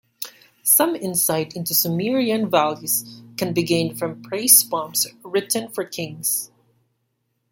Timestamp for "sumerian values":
1.75-3.21